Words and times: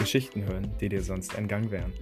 Geschichten 0.00 0.44
hören, 0.44 0.72
die 0.80 0.88
dir 0.88 1.02
sonst 1.02 1.36
entgangen 1.36 1.70
wären. 1.70 1.92